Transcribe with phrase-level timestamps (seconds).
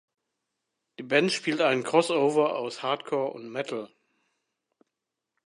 [0.97, 3.87] Die Band spielt einen Crossover aus Hardcore und Metal.